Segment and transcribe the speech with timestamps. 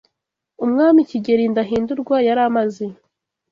[0.65, 2.85] Umwami Kigeli Ndahindurwa yari amaze